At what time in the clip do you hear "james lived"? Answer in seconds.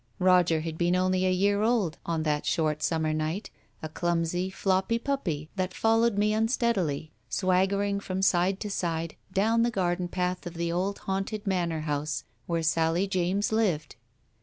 13.07-13.95